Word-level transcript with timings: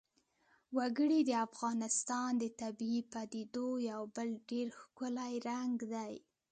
وګړي 0.77 1.19
د 1.25 1.31
افغانستان 1.47 2.29
د 2.41 2.43
طبیعي 2.61 3.01
پدیدو 3.13 3.67
یو 3.91 4.01
بل 4.15 4.29
ډېر 4.49 4.67
ښکلی 4.81 5.33
رنګ 5.49 5.75
دی. 5.93 6.13